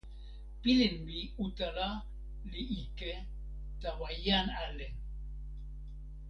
[0.61, 1.87] pilin mi la utala
[2.51, 3.11] li ike
[3.81, 4.87] tawa jan ale.